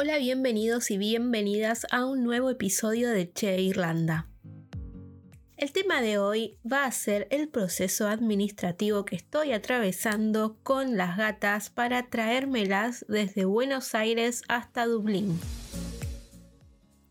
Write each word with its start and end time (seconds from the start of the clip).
Hola, 0.00 0.16
bienvenidos 0.18 0.92
y 0.92 0.96
bienvenidas 0.96 1.84
a 1.90 2.06
un 2.06 2.22
nuevo 2.22 2.50
episodio 2.50 3.10
de 3.10 3.32
Che 3.32 3.60
Irlanda. 3.60 4.28
El 5.56 5.72
tema 5.72 6.00
de 6.00 6.18
hoy 6.18 6.56
va 6.64 6.84
a 6.84 6.92
ser 6.92 7.26
el 7.32 7.48
proceso 7.48 8.06
administrativo 8.06 9.04
que 9.04 9.16
estoy 9.16 9.50
atravesando 9.50 10.56
con 10.62 10.96
las 10.96 11.16
gatas 11.16 11.70
para 11.70 12.10
traérmelas 12.10 13.06
desde 13.08 13.44
Buenos 13.44 13.96
Aires 13.96 14.42
hasta 14.46 14.86
Dublín. 14.86 15.36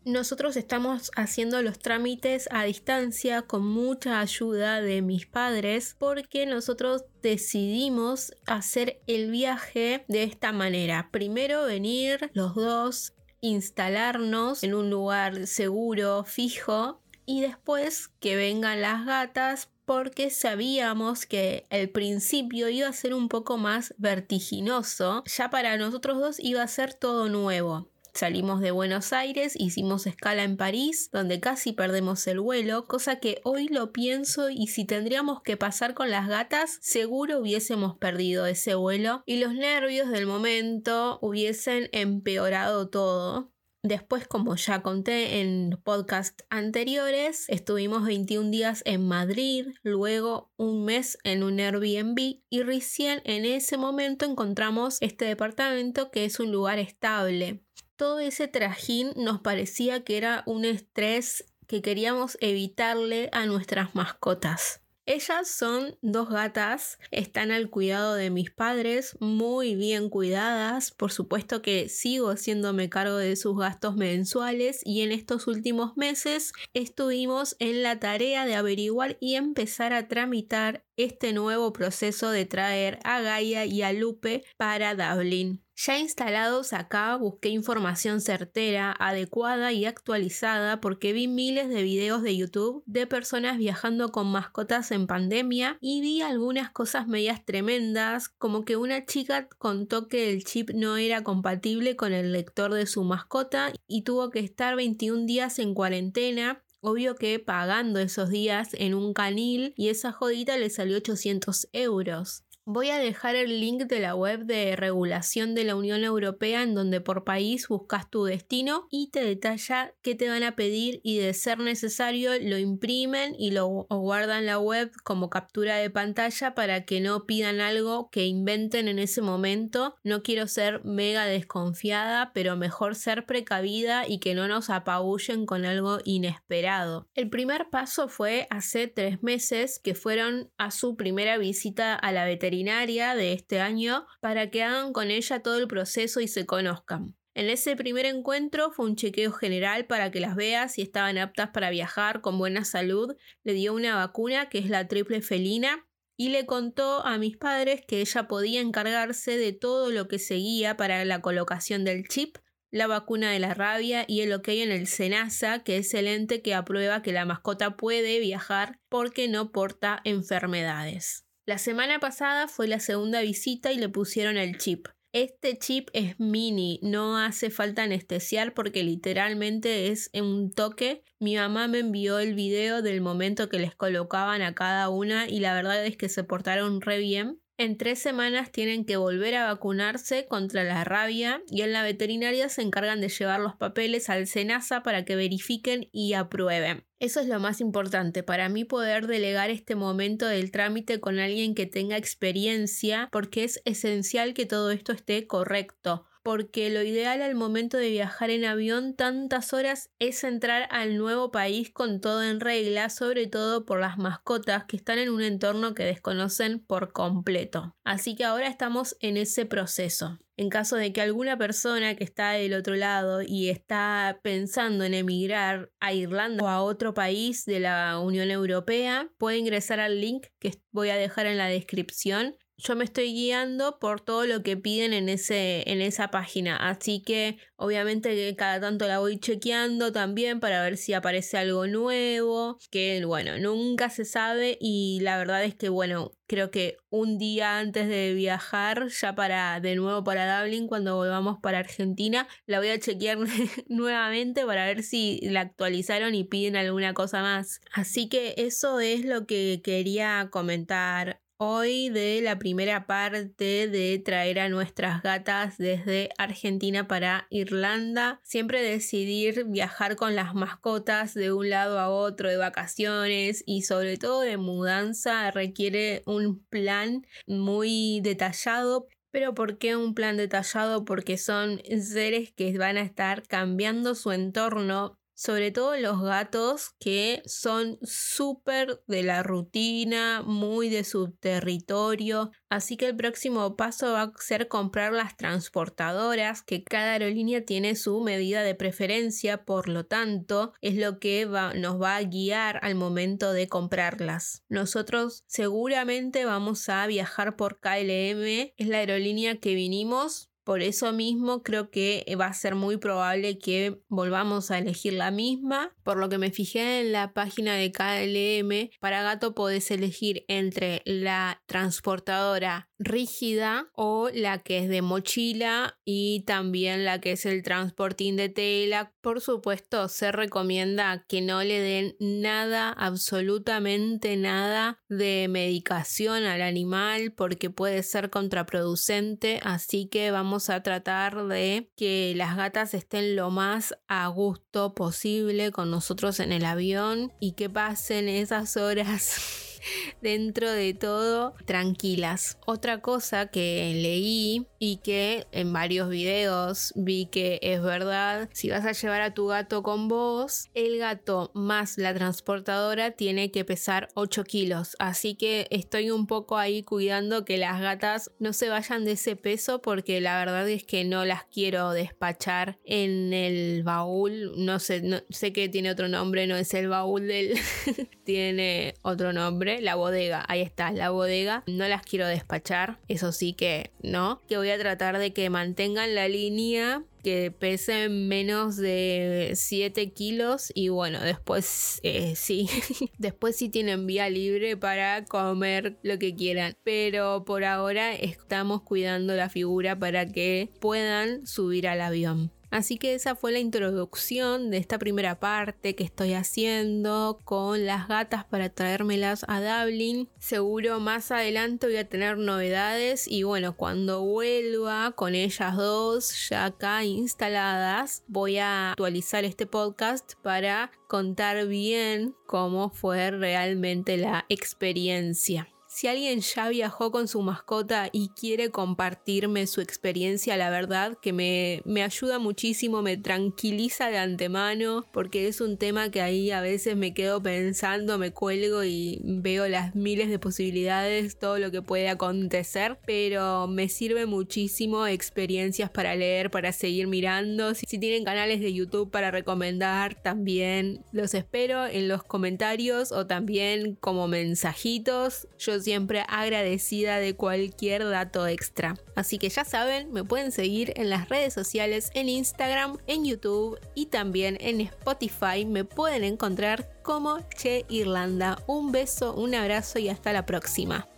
Nosotros 0.08 0.56
estamos 0.56 1.10
haciendo 1.16 1.60
los 1.60 1.80
trámites 1.80 2.48
a 2.50 2.64
distancia 2.64 3.42
con 3.42 3.66
mucha 3.66 4.20
ayuda 4.20 4.80
de 4.80 5.02
mis 5.02 5.26
padres 5.26 5.96
porque 5.98 6.46
nosotros 6.46 7.04
decidimos 7.20 8.32
hacer 8.46 9.02
el 9.06 9.30
viaje 9.30 10.06
de 10.08 10.22
esta 10.22 10.50
manera. 10.52 11.10
Primero 11.12 11.66
venir 11.66 12.30
los 12.32 12.54
dos, 12.54 13.12
instalarnos 13.42 14.64
en 14.64 14.72
un 14.72 14.88
lugar 14.88 15.46
seguro, 15.46 16.24
fijo, 16.24 17.02
y 17.26 17.42
después 17.42 18.08
que 18.18 18.36
vengan 18.36 18.80
las 18.80 19.04
gatas 19.04 19.68
porque 19.84 20.30
sabíamos 20.30 21.26
que 21.26 21.66
el 21.68 21.90
principio 21.90 22.70
iba 22.70 22.88
a 22.88 22.94
ser 22.94 23.12
un 23.12 23.28
poco 23.28 23.58
más 23.58 23.94
vertiginoso. 23.98 25.22
Ya 25.26 25.50
para 25.50 25.76
nosotros 25.76 26.18
dos 26.18 26.40
iba 26.40 26.62
a 26.62 26.68
ser 26.68 26.94
todo 26.94 27.28
nuevo. 27.28 27.90
Salimos 28.18 28.60
de 28.60 28.72
Buenos 28.72 29.12
Aires, 29.12 29.54
hicimos 29.56 30.08
escala 30.08 30.42
en 30.42 30.56
París, 30.56 31.08
donde 31.12 31.38
casi 31.38 31.70
perdemos 31.70 32.26
el 32.26 32.40
vuelo, 32.40 32.88
cosa 32.88 33.20
que 33.20 33.40
hoy 33.44 33.68
lo 33.68 33.92
pienso 33.92 34.50
y 34.50 34.66
si 34.66 34.84
tendríamos 34.84 35.40
que 35.40 35.56
pasar 35.56 35.94
con 35.94 36.10
las 36.10 36.26
gatas, 36.26 36.78
seguro 36.80 37.38
hubiésemos 37.38 37.96
perdido 37.96 38.44
ese 38.46 38.74
vuelo 38.74 39.22
y 39.24 39.38
los 39.38 39.54
nervios 39.54 40.10
del 40.10 40.26
momento 40.26 41.20
hubiesen 41.22 41.90
empeorado 41.92 42.88
todo. 42.88 43.52
Después, 43.84 44.26
como 44.26 44.56
ya 44.56 44.82
conté 44.82 45.40
en 45.40 45.78
podcast 45.84 46.40
anteriores, 46.50 47.44
estuvimos 47.48 48.04
21 48.04 48.50
días 48.50 48.82
en 48.84 49.06
Madrid, 49.06 49.68
luego 49.84 50.50
un 50.56 50.84
mes 50.84 51.18
en 51.22 51.44
un 51.44 51.60
Airbnb 51.60 52.40
y 52.50 52.62
recién 52.62 53.22
en 53.24 53.44
ese 53.44 53.76
momento 53.76 54.26
encontramos 54.26 54.98
este 55.00 55.26
departamento 55.26 56.10
que 56.10 56.24
es 56.24 56.40
un 56.40 56.50
lugar 56.50 56.80
estable 56.80 57.62
todo 57.98 58.20
ese 58.20 58.46
trajín 58.46 59.12
nos 59.16 59.40
parecía 59.40 60.04
que 60.04 60.16
era 60.16 60.44
un 60.46 60.64
estrés 60.64 61.44
que 61.66 61.82
queríamos 61.82 62.38
evitarle 62.40 63.28
a 63.32 63.44
nuestras 63.44 63.94
mascotas. 63.94 64.80
Ellas 65.04 65.48
son 65.48 65.96
dos 66.02 66.28
gatas, 66.28 66.98
están 67.10 67.50
al 67.50 67.70
cuidado 67.70 68.14
de 68.14 68.30
mis 68.30 68.50
padres, 68.50 69.16
muy 69.20 69.74
bien 69.74 70.10
cuidadas, 70.10 70.92
por 70.92 71.10
supuesto 71.10 71.60
que 71.60 71.88
sigo 71.88 72.28
haciéndome 72.28 72.90
cargo 72.90 73.16
de 73.16 73.34
sus 73.34 73.58
gastos 73.58 73.96
mensuales 73.96 74.80
y 74.84 75.00
en 75.00 75.10
estos 75.10 75.46
últimos 75.46 75.96
meses 75.96 76.52
estuvimos 76.74 77.56
en 77.58 77.82
la 77.82 77.98
tarea 77.98 78.44
de 78.44 78.54
averiguar 78.54 79.16
y 79.18 79.36
empezar 79.36 79.92
a 79.92 80.08
tramitar 80.08 80.84
este 80.96 81.32
nuevo 81.32 81.72
proceso 81.72 82.30
de 82.30 82.44
traer 82.44 82.98
a 83.02 83.22
Gaia 83.22 83.64
y 83.64 83.82
a 83.82 83.92
Lupe 83.92 84.44
para 84.56 84.94
Dublin. 84.94 85.67
Ya 85.80 85.96
instalados 85.96 86.72
acá 86.72 87.14
busqué 87.14 87.50
información 87.50 88.20
certera, 88.20 88.90
adecuada 88.98 89.72
y 89.72 89.84
actualizada 89.84 90.80
porque 90.80 91.12
vi 91.12 91.28
miles 91.28 91.68
de 91.68 91.84
videos 91.84 92.20
de 92.24 92.36
YouTube 92.36 92.82
de 92.84 93.06
personas 93.06 93.58
viajando 93.58 94.10
con 94.10 94.26
mascotas 94.26 94.90
en 94.90 95.06
pandemia 95.06 95.78
y 95.80 96.00
vi 96.00 96.20
algunas 96.20 96.72
cosas 96.72 97.06
medias 97.06 97.44
tremendas 97.44 98.28
como 98.28 98.64
que 98.64 98.76
una 98.76 99.06
chica 99.06 99.48
contó 99.58 100.08
que 100.08 100.32
el 100.32 100.42
chip 100.42 100.70
no 100.70 100.96
era 100.96 101.22
compatible 101.22 101.94
con 101.94 102.12
el 102.12 102.32
lector 102.32 102.74
de 102.74 102.86
su 102.86 103.04
mascota 103.04 103.72
y 103.86 104.02
tuvo 104.02 104.30
que 104.30 104.40
estar 104.40 104.74
21 104.74 105.26
días 105.26 105.60
en 105.60 105.74
cuarentena 105.74 106.64
Obvio 106.80 107.16
que 107.16 107.40
pagando 107.40 107.98
esos 107.98 108.30
días 108.30 108.68
en 108.74 108.94
un 108.94 109.12
canil 109.12 109.74
y 109.76 109.88
esa 109.88 110.12
jodita 110.12 110.56
le 110.56 110.70
salió 110.70 110.98
800 110.98 111.68
euros. 111.72 112.44
Voy 112.70 112.90
a 112.90 112.98
dejar 112.98 113.34
el 113.34 113.60
link 113.60 113.84
de 113.84 113.98
la 113.98 114.14
web 114.14 114.44
de 114.44 114.76
regulación 114.76 115.54
de 115.54 115.64
la 115.64 115.74
Unión 115.74 116.04
Europea 116.04 116.62
en 116.62 116.74
donde 116.74 117.00
por 117.00 117.24
país 117.24 117.66
buscas 117.66 118.10
tu 118.10 118.24
destino 118.24 118.88
y 118.90 119.08
te 119.10 119.24
detalla 119.24 119.94
qué 120.02 120.14
te 120.14 120.28
van 120.28 120.42
a 120.42 120.54
pedir 120.54 121.00
y 121.02 121.16
de 121.16 121.32
ser 121.32 121.60
necesario 121.60 122.32
lo 122.38 122.58
imprimen 122.58 123.34
y 123.38 123.52
lo 123.52 123.86
guardan 123.88 124.40
en 124.40 124.46
la 124.46 124.58
web 124.58 124.92
como 125.02 125.30
captura 125.30 125.76
de 125.76 125.88
pantalla 125.88 126.54
para 126.54 126.84
que 126.84 127.00
no 127.00 127.24
pidan 127.24 127.62
algo 127.62 128.10
que 128.10 128.26
inventen 128.26 128.86
en 128.88 128.98
ese 128.98 129.22
momento. 129.22 129.94
No 130.04 130.22
quiero 130.22 130.46
ser 130.46 130.84
mega 130.84 131.24
desconfiada, 131.24 132.32
pero 132.34 132.54
mejor 132.58 132.96
ser 132.96 133.24
precavida 133.24 134.06
y 134.06 134.18
que 134.18 134.34
no 134.34 134.46
nos 134.46 134.68
apabullen 134.68 135.46
con 135.46 135.64
algo 135.64 136.00
inesperado. 136.04 137.08
El 137.14 137.30
primer 137.30 137.70
paso 137.70 138.08
fue 138.08 138.46
hace 138.50 138.88
tres 138.88 139.22
meses 139.22 139.80
que 139.82 139.94
fueron 139.94 140.50
a 140.58 140.70
su 140.70 140.98
primera 140.98 141.38
visita 141.38 141.94
a 141.94 142.12
la 142.12 142.26
veterinaria 142.26 142.57
de 142.64 143.32
este 143.32 143.60
año 143.60 144.06
para 144.20 144.50
que 144.50 144.62
hagan 144.62 144.92
con 144.92 145.10
ella 145.10 145.40
todo 145.40 145.58
el 145.58 145.68
proceso 145.68 146.20
y 146.20 146.28
se 146.28 146.44
conozcan. 146.46 147.16
En 147.34 147.48
ese 147.48 147.76
primer 147.76 148.04
encuentro 148.04 148.72
fue 148.72 148.86
un 148.86 148.96
chequeo 148.96 149.30
general 149.30 149.86
para 149.86 150.10
que 150.10 150.18
las 150.18 150.34
vea 150.34 150.68
si 150.68 150.82
estaban 150.82 151.18
aptas 151.18 151.50
para 151.50 151.70
viajar 151.70 152.20
con 152.20 152.36
buena 152.36 152.64
salud. 152.64 153.14
Le 153.44 153.52
dio 153.52 153.74
una 153.74 153.94
vacuna 153.94 154.48
que 154.48 154.58
es 154.58 154.68
la 154.68 154.88
triple 154.88 155.22
felina 155.22 155.86
y 156.16 156.30
le 156.30 156.46
contó 156.46 157.06
a 157.06 157.16
mis 157.16 157.36
padres 157.36 157.82
que 157.86 158.00
ella 158.00 158.26
podía 158.26 158.60
encargarse 158.60 159.36
de 159.36 159.52
todo 159.52 159.92
lo 159.92 160.08
que 160.08 160.18
seguía 160.18 160.76
para 160.76 161.04
la 161.04 161.20
colocación 161.20 161.84
del 161.84 162.08
chip, 162.08 162.38
la 162.72 162.88
vacuna 162.88 163.30
de 163.30 163.38
la 163.38 163.54
rabia 163.54 164.04
y 164.08 164.22
el 164.22 164.32
ok 164.32 164.48
en 164.48 164.72
el 164.72 164.88
SENASA, 164.88 165.62
que 165.62 165.76
es 165.76 165.94
el 165.94 166.08
ente 166.08 166.42
que 166.42 166.54
aprueba 166.54 167.02
que 167.02 167.12
la 167.12 167.24
mascota 167.24 167.76
puede 167.76 168.18
viajar 168.18 168.80
porque 168.88 169.28
no 169.28 169.52
porta 169.52 170.00
enfermedades. 170.02 171.27
La 171.48 171.56
semana 171.56 171.98
pasada 171.98 172.46
fue 172.46 172.68
la 172.68 172.78
segunda 172.78 173.22
visita 173.22 173.72
y 173.72 173.78
le 173.78 173.88
pusieron 173.88 174.36
el 174.36 174.58
chip. 174.58 174.88
Este 175.14 175.56
chip 175.56 175.88
es 175.94 176.20
mini, 176.20 176.78
no 176.82 177.16
hace 177.16 177.48
falta 177.48 177.84
anestesiar 177.84 178.52
porque 178.52 178.82
literalmente 178.82 179.88
es 179.88 180.10
un 180.12 180.52
toque. 180.52 181.04
Mi 181.18 181.36
mamá 181.36 181.66
me 181.66 181.78
envió 181.78 182.18
el 182.18 182.34
video 182.34 182.82
del 182.82 183.00
momento 183.00 183.48
que 183.48 183.58
les 183.58 183.74
colocaban 183.74 184.42
a 184.42 184.54
cada 184.54 184.90
una 184.90 185.26
y 185.26 185.40
la 185.40 185.54
verdad 185.54 185.86
es 185.86 185.96
que 185.96 186.10
se 186.10 186.22
portaron 186.22 186.82
re 186.82 186.98
bien. 186.98 187.40
En 187.56 187.78
tres 187.78 187.98
semanas 187.98 188.52
tienen 188.52 188.84
que 188.84 188.98
volver 188.98 189.34
a 189.34 189.46
vacunarse 189.46 190.26
contra 190.26 190.64
la 190.64 190.84
rabia 190.84 191.40
y 191.46 191.62
en 191.62 191.72
la 191.72 191.82
veterinaria 191.82 192.50
se 192.50 192.60
encargan 192.60 193.00
de 193.00 193.08
llevar 193.08 193.40
los 193.40 193.56
papeles 193.56 194.10
al 194.10 194.26
SENASA 194.26 194.82
para 194.82 195.06
que 195.06 195.16
verifiquen 195.16 195.88
y 195.92 196.12
aprueben. 196.12 196.87
Eso 197.00 197.20
es 197.20 197.28
lo 197.28 197.38
más 197.38 197.60
importante, 197.60 198.24
para 198.24 198.48
mí 198.48 198.64
poder 198.64 199.06
delegar 199.06 199.50
este 199.50 199.76
momento 199.76 200.26
del 200.26 200.50
trámite 200.50 200.98
con 200.98 201.20
alguien 201.20 201.54
que 201.54 201.66
tenga 201.66 201.96
experiencia 201.96 203.08
porque 203.12 203.44
es 203.44 203.62
esencial 203.64 204.34
que 204.34 204.46
todo 204.46 204.72
esto 204.72 204.90
esté 204.92 205.28
correcto 205.28 206.07
porque 206.28 206.68
lo 206.68 206.82
ideal 206.82 207.22
al 207.22 207.34
momento 207.34 207.78
de 207.78 207.88
viajar 207.88 208.28
en 208.28 208.44
avión 208.44 208.92
tantas 208.92 209.54
horas 209.54 209.88
es 209.98 210.22
entrar 210.24 210.68
al 210.70 210.98
nuevo 210.98 211.30
país 211.30 211.70
con 211.70 212.02
todo 212.02 212.22
en 212.22 212.38
regla, 212.38 212.90
sobre 212.90 213.26
todo 213.26 213.64
por 213.64 213.80
las 213.80 213.96
mascotas 213.96 214.64
que 214.64 214.76
están 214.76 214.98
en 214.98 215.08
un 215.08 215.22
entorno 215.22 215.74
que 215.74 215.84
desconocen 215.84 216.60
por 216.60 216.92
completo. 216.92 217.74
Así 217.82 218.14
que 218.14 218.26
ahora 218.26 218.46
estamos 218.46 218.94
en 219.00 219.16
ese 219.16 219.46
proceso. 219.46 220.18
En 220.36 220.50
caso 220.50 220.76
de 220.76 220.92
que 220.92 221.00
alguna 221.00 221.38
persona 221.38 221.94
que 221.96 222.04
está 222.04 222.32
del 222.32 222.52
otro 222.52 222.74
lado 222.76 223.22
y 223.22 223.48
está 223.48 224.20
pensando 224.22 224.84
en 224.84 224.92
emigrar 224.92 225.72
a 225.80 225.94
Irlanda 225.94 226.44
o 226.44 226.48
a 226.48 226.62
otro 226.62 226.92
país 226.92 227.46
de 227.46 227.60
la 227.60 227.98
Unión 228.00 228.30
Europea, 228.30 229.10
puede 229.16 229.38
ingresar 229.38 229.80
al 229.80 229.98
link 229.98 230.26
que 230.38 230.60
voy 230.72 230.90
a 230.90 230.96
dejar 230.96 231.24
en 231.24 231.38
la 231.38 231.46
descripción 231.46 232.36
yo 232.58 232.74
me 232.74 232.84
estoy 232.84 233.14
guiando 233.14 233.78
por 233.78 234.00
todo 234.00 234.26
lo 234.26 234.42
que 234.42 234.56
piden 234.56 234.92
en, 234.92 235.08
ese, 235.08 235.62
en 235.70 235.80
esa 235.80 236.10
página. 236.10 236.56
Así 236.56 237.00
que 237.00 237.38
obviamente 237.54 238.34
cada 238.36 238.60
tanto 238.60 238.88
la 238.88 238.98
voy 238.98 239.20
chequeando 239.20 239.92
también 239.92 240.40
para 240.40 240.62
ver 240.62 240.76
si 240.76 240.92
aparece 240.92 241.38
algo 241.38 241.68
nuevo. 241.68 242.58
Que 242.70 243.04
bueno, 243.06 243.38
nunca 243.38 243.90
se 243.90 244.04
sabe 244.04 244.58
y 244.60 244.98
la 245.02 245.18
verdad 245.18 245.44
es 245.44 245.54
que 245.54 245.68
bueno, 245.68 246.10
creo 246.26 246.50
que 246.50 246.76
un 246.90 247.16
día 247.16 247.58
antes 247.60 247.88
de 247.88 248.12
viajar, 248.14 248.88
ya 248.88 249.14
para 249.14 249.60
de 249.60 249.76
nuevo 249.76 250.02
para 250.02 250.40
Dublin, 250.40 250.66
cuando 250.66 250.96
volvamos 250.96 251.38
para 251.40 251.60
Argentina, 251.60 252.26
la 252.46 252.58
voy 252.58 252.68
a 252.68 252.80
chequear 252.80 253.18
nuevamente 253.68 254.44
para 254.44 254.66
ver 254.66 254.82
si 254.82 255.20
la 255.22 255.42
actualizaron 255.42 256.16
y 256.16 256.24
piden 256.24 256.56
alguna 256.56 256.92
cosa 256.92 257.22
más. 257.22 257.60
Así 257.72 258.08
que 258.08 258.34
eso 258.36 258.80
es 258.80 259.04
lo 259.04 259.26
que 259.26 259.60
quería 259.62 260.28
comentar 260.32 261.20
hoy 261.38 261.88
de 261.90 262.20
la 262.20 262.38
primera 262.38 262.86
parte 262.86 263.68
de 263.68 263.98
traer 264.04 264.40
a 264.40 264.48
nuestras 264.48 265.02
gatas 265.02 265.56
desde 265.56 266.10
Argentina 266.18 266.88
para 266.88 267.26
Irlanda. 267.30 268.20
Siempre 268.24 268.60
decidir 268.62 269.44
viajar 269.46 269.96
con 269.96 270.16
las 270.16 270.34
mascotas 270.34 271.14
de 271.14 271.32
un 271.32 271.48
lado 271.50 271.78
a 271.78 271.88
otro 271.90 272.28
de 272.28 272.36
vacaciones 272.36 273.42
y 273.46 273.62
sobre 273.62 273.96
todo 273.98 274.20
de 274.22 274.36
mudanza 274.36 275.30
requiere 275.30 276.02
un 276.06 276.44
plan 276.46 277.06
muy 277.26 278.00
detallado 278.02 278.88
Pero 279.10 279.34
¿por 279.34 279.58
qué 279.58 279.76
un 279.76 279.94
plan 279.94 280.16
detallado? 280.16 280.84
Porque 280.84 281.16
son 281.18 281.60
seres 281.80 282.32
que 282.32 282.56
van 282.58 282.76
a 282.76 282.82
estar 282.82 283.22
cambiando 283.26 283.94
su 283.94 284.12
entorno 284.12 284.97
sobre 285.18 285.50
todo 285.50 285.76
los 285.76 286.00
gatos 286.00 286.76
que 286.78 287.22
son 287.26 287.80
súper 287.82 288.84
de 288.86 289.02
la 289.02 289.24
rutina, 289.24 290.22
muy 290.24 290.68
de 290.68 290.84
su 290.84 291.10
territorio. 291.10 292.30
Así 292.48 292.76
que 292.76 292.86
el 292.86 292.94
próximo 292.94 293.56
paso 293.56 293.94
va 293.94 294.02
a 294.02 294.12
ser 294.20 294.46
comprar 294.46 294.92
las 294.92 295.16
transportadoras, 295.16 296.42
que 296.42 296.62
cada 296.62 296.92
aerolínea 296.92 297.44
tiene 297.44 297.74
su 297.74 298.00
medida 298.00 298.44
de 298.44 298.54
preferencia, 298.54 299.44
por 299.44 299.68
lo 299.68 299.86
tanto 299.86 300.52
es 300.60 300.76
lo 300.76 301.00
que 301.00 301.26
nos 301.26 301.82
va 301.82 301.96
a 301.96 302.02
guiar 302.04 302.60
al 302.62 302.76
momento 302.76 303.32
de 303.32 303.48
comprarlas. 303.48 304.44
Nosotros 304.48 305.24
seguramente 305.26 306.26
vamos 306.26 306.68
a 306.68 306.86
viajar 306.86 307.34
por 307.34 307.58
KLM, 307.58 308.52
es 308.56 308.68
la 308.68 308.78
aerolínea 308.78 309.40
que 309.40 309.56
vinimos 309.56 310.30
por 310.48 310.62
eso 310.62 310.94
mismo 310.94 311.42
creo 311.42 311.70
que 311.70 312.06
va 312.18 312.24
a 312.24 312.32
ser 312.32 312.54
muy 312.54 312.78
probable 312.78 313.38
que 313.38 313.82
volvamos 313.88 314.50
a 314.50 314.56
elegir 314.56 314.94
la 314.94 315.10
misma. 315.10 315.76
Por 315.82 315.98
lo 315.98 316.08
que 316.08 316.16
me 316.16 316.30
fijé 316.30 316.80
en 316.80 316.90
la 316.90 317.12
página 317.12 317.52
de 317.52 317.70
KLM, 317.70 318.70
para 318.80 319.02
gato 319.02 319.34
podés 319.34 319.70
elegir 319.70 320.24
entre 320.26 320.80
la 320.86 321.42
transportadora 321.44 322.67
rígida 322.78 323.68
o 323.74 324.08
la 324.12 324.38
que 324.38 324.58
es 324.58 324.68
de 324.68 324.82
mochila 324.82 325.78
y 325.84 326.22
también 326.26 326.84
la 326.84 327.00
que 327.00 327.12
es 327.12 327.26
el 327.26 327.42
transportín 327.42 328.16
de 328.16 328.28
tela. 328.28 328.92
Por 329.00 329.20
supuesto, 329.20 329.88
se 329.88 330.12
recomienda 330.12 331.04
que 331.08 331.20
no 331.20 331.42
le 331.42 331.60
den 331.60 331.96
nada, 331.98 332.70
absolutamente 332.70 334.16
nada 334.16 334.80
de 334.88 335.26
medicación 335.28 336.24
al 336.24 336.42
animal 336.42 337.12
porque 337.12 337.50
puede 337.50 337.82
ser 337.82 338.10
contraproducente, 338.10 339.40
así 339.42 339.86
que 339.86 340.10
vamos 340.10 340.50
a 340.50 340.62
tratar 340.62 341.26
de 341.26 341.70
que 341.76 342.12
las 342.16 342.36
gatas 342.36 342.74
estén 342.74 343.16
lo 343.16 343.30
más 343.30 343.74
a 343.88 344.06
gusto 344.08 344.74
posible 344.74 345.50
con 345.52 345.70
nosotros 345.70 346.20
en 346.20 346.32
el 346.32 346.44
avión 346.44 347.12
y 347.20 347.32
que 347.32 347.50
pasen 347.50 348.08
esas 348.08 348.56
horas 348.56 349.44
dentro 350.02 350.50
de 350.50 350.74
todo 350.74 351.34
tranquilas. 351.44 352.38
Otra 352.46 352.80
cosa 352.80 353.26
que 353.26 353.72
leí 353.74 354.46
y 354.58 354.78
que 354.78 355.26
en 355.32 355.52
varios 355.52 355.88
videos 355.88 356.72
vi 356.76 357.06
que 357.06 357.38
es 357.42 357.62
verdad, 357.62 358.28
si 358.32 358.50
vas 358.50 358.64
a 358.64 358.72
llevar 358.72 359.02
a 359.02 359.14
tu 359.14 359.26
gato 359.28 359.62
con 359.62 359.88
vos, 359.88 360.48
el 360.54 360.78
gato 360.78 361.30
más 361.34 361.78
la 361.78 361.94
transportadora 361.94 362.92
tiene 362.92 363.30
que 363.30 363.44
pesar 363.44 363.88
8 363.94 364.24
kilos. 364.24 364.76
Así 364.78 365.14
que 365.14 365.46
estoy 365.50 365.90
un 365.90 366.06
poco 366.06 366.38
ahí 366.38 366.62
cuidando 366.62 367.24
que 367.24 367.38
las 367.38 367.60
gatas 367.60 368.10
no 368.18 368.32
se 368.32 368.48
vayan 368.48 368.84
de 368.84 368.92
ese 368.92 369.16
peso 369.16 369.60
porque 369.62 370.00
la 370.00 370.18
verdad 370.18 370.48
es 370.48 370.64
que 370.64 370.84
no 370.84 371.04
las 371.04 371.24
quiero 371.24 371.70
despachar 371.70 372.58
en 372.64 373.12
el 373.12 373.62
baúl. 373.62 374.32
No 374.36 374.58
sé, 374.58 375.04
sé 375.10 375.32
que 375.32 375.48
tiene 375.48 375.70
otro 375.70 375.88
nombre, 375.88 376.26
no 376.26 376.36
es 376.36 376.54
el 376.54 376.68
baúl 376.68 377.06
del... 377.06 377.38
tiene 378.04 378.74
otro 378.82 379.12
la 379.60 379.74
bodega, 379.74 380.24
ahí 380.28 380.42
está, 380.42 380.70
la 380.72 380.90
bodega. 380.90 381.42
No 381.46 381.66
las 381.68 381.82
quiero 381.82 382.06
despachar, 382.06 382.78
eso 382.88 383.12
sí 383.12 383.32
que 383.32 383.70
no. 383.82 384.20
Que 384.28 384.36
voy 384.36 384.50
a 384.50 384.58
tratar 384.58 384.98
de 384.98 385.12
que 385.12 385.30
mantengan 385.30 385.94
la 385.94 386.08
línea 386.08 386.82
que 387.02 387.30
pesen 387.30 388.08
menos 388.08 388.56
de 388.56 389.32
7 389.34 389.92
kilos 389.92 390.52
y 390.54 390.68
bueno, 390.68 391.00
después 391.00 391.80
eh, 391.82 392.14
sí, 392.16 392.48
después 392.98 393.36
sí 393.36 393.48
tienen 393.48 393.86
vía 393.86 394.10
libre 394.10 394.56
para 394.56 395.04
comer 395.04 395.78
lo 395.82 395.98
que 395.98 396.14
quieran, 396.14 396.54
pero 396.64 397.24
por 397.24 397.44
ahora 397.44 397.94
estamos 397.94 398.62
cuidando 398.62 399.14
la 399.14 399.28
figura 399.28 399.78
para 399.78 400.06
que 400.06 400.50
puedan 400.60 401.26
subir 401.26 401.68
al 401.68 401.80
avión. 401.80 402.32
Así 402.50 402.78
que 402.78 402.94
esa 402.94 403.14
fue 403.14 403.32
la 403.32 403.40
introducción 403.40 404.50
de 404.50 404.56
esta 404.56 404.78
primera 404.78 405.20
parte 405.20 405.74
que 405.74 405.84
estoy 405.84 406.14
haciendo 406.14 407.20
con 407.24 407.66
las 407.66 407.88
gatas 407.88 408.24
para 408.24 408.48
traérmelas 408.48 409.24
a 409.28 409.40
Dublin. 409.40 410.08
Seguro 410.18 410.80
más 410.80 411.10
adelante 411.10 411.66
voy 411.66 411.76
a 411.76 411.88
tener 411.88 412.16
novedades 412.16 413.06
y 413.06 413.22
bueno, 413.22 413.56
cuando 413.56 414.02
vuelva 414.02 414.92
con 414.92 415.14
ellas 415.14 415.56
dos 415.56 416.28
ya 416.30 416.46
acá 416.46 416.84
instaladas, 416.84 418.02
voy 418.06 418.38
a 418.38 418.72
actualizar 418.72 419.24
este 419.24 419.46
podcast 419.46 420.14
para 420.22 420.70
contar 420.88 421.46
bien 421.46 422.14
cómo 422.26 422.70
fue 422.70 423.10
realmente 423.10 423.96
la 423.98 424.24
experiencia. 424.28 425.48
Si 425.78 425.86
alguien 425.86 426.22
ya 426.22 426.48
viajó 426.48 426.90
con 426.90 427.06
su 427.06 427.22
mascota 427.22 427.88
y 427.92 428.08
quiere 428.08 428.50
compartirme 428.50 429.46
su 429.46 429.60
experiencia, 429.60 430.36
la 430.36 430.50
verdad 430.50 430.98
que 431.00 431.12
me, 431.12 431.62
me, 431.64 431.84
ayuda 431.84 432.18
muchísimo, 432.18 432.82
me 432.82 432.96
tranquiliza 432.96 433.88
de 433.88 433.98
antemano, 433.98 434.84
porque 434.92 435.28
es 435.28 435.40
un 435.40 435.56
tema 435.56 435.92
que 435.92 436.00
ahí 436.02 436.32
a 436.32 436.40
veces 436.40 436.76
me 436.76 436.94
quedo 436.94 437.22
pensando, 437.22 437.96
me 437.96 438.10
cuelgo 438.10 438.64
y 438.64 439.00
veo 439.04 439.46
las 439.46 439.76
miles 439.76 440.08
de 440.08 440.18
posibilidades, 440.18 441.16
todo 441.16 441.38
lo 441.38 441.52
que 441.52 441.62
puede 441.62 441.88
acontecer, 441.88 442.80
pero 442.84 443.46
me 443.46 443.68
sirve 443.68 444.04
muchísimo 444.04 444.84
experiencias 444.88 445.70
para 445.70 445.94
leer, 445.94 446.32
para 446.32 446.50
seguir 446.50 446.88
mirando. 446.88 447.54
Si, 447.54 447.78
tienen 447.78 448.02
canales 448.02 448.40
de 448.40 448.52
YouTube 448.52 448.90
para 448.90 449.12
recomendar, 449.12 449.94
también 450.02 450.84
los 450.90 451.14
espero 451.14 451.68
en 451.68 451.86
los 451.86 452.02
comentarios 452.02 452.90
o 452.90 453.06
también 453.06 453.76
como 453.76 454.08
mensajitos. 454.08 455.28
Siempre 455.68 456.02
agradecida 456.08 456.96
de 456.96 457.14
cualquier 457.14 457.86
dato 457.86 458.26
extra. 458.26 458.74
Así 458.96 459.18
que 459.18 459.28
ya 459.28 459.44
saben, 459.44 459.92
me 459.92 460.02
pueden 460.02 460.32
seguir 460.32 460.72
en 460.76 460.88
las 460.88 461.10
redes 461.10 461.34
sociales, 461.34 461.90
en 461.92 462.08
Instagram, 462.08 462.78
en 462.86 463.04
YouTube 463.04 463.60
y 463.74 463.84
también 463.86 464.38
en 464.40 464.62
Spotify. 464.62 465.44
Me 465.46 465.64
pueden 465.64 466.04
encontrar 466.04 466.70
como 466.82 467.18
Che 467.36 467.66
Irlanda. 467.68 468.42
Un 468.46 468.72
beso, 468.72 469.12
un 469.12 469.34
abrazo 469.34 469.78
y 469.78 469.90
hasta 469.90 470.14
la 470.14 470.24
próxima. 470.24 470.88